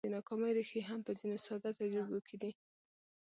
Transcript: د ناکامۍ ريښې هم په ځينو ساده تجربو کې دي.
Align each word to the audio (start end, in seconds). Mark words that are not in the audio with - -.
د 0.05 0.07
ناکامۍ 0.15 0.51
ريښې 0.57 0.81
هم 0.89 0.99
په 1.07 1.11
ځينو 1.19 1.37
ساده 1.45 1.71
تجربو 1.79 2.19
کې 2.27 2.35
دي. 2.41 2.51